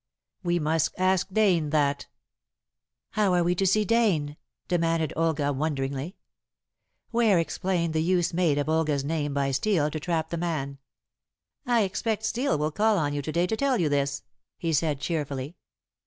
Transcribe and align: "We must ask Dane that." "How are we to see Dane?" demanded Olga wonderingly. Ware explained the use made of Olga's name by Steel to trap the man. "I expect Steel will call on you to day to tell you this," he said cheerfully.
"We 0.41 0.57
must 0.57 0.95
ask 0.97 1.27
Dane 1.31 1.69
that." 1.69 2.07
"How 3.11 3.35
are 3.35 3.43
we 3.43 3.53
to 3.53 3.67
see 3.67 3.85
Dane?" 3.85 4.35
demanded 4.67 5.13
Olga 5.15 5.53
wonderingly. 5.53 6.15
Ware 7.11 7.37
explained 7.37 7.93
the 7.93 8.01
use 8.01 8.33
made 8.33 8.57
of 8.57 8.67
Olga's 8.67 9.03
name 9.03 9.35
by 9.35 9.51
Steel 9.51 9.91
to 9.91 9.99
trap 9.99 10.31
the 10.31 10.37
man. 10.37 10.79
"I 11.67 11.83
expect 11.83 12.25
Steel 12.25 12.57
will 12.57 12.71
call 12.71 12.97
on 12.97 13.13
you 13.13 13.21
to 13.21 13.31
day 13.31 13.45
to 13.45 13.55
tell 13.55 13.79
you 13.79 13.89
this," 13.89 14.23
he 14.57 14.73
said 14.73 14.99
cheerfully. 14.99 15.55